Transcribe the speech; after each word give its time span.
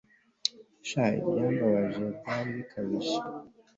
sha 0.87 1.05
ibyambaje 1.19 2.03
byari 2.19 2.49
bikabije 2.57 3.17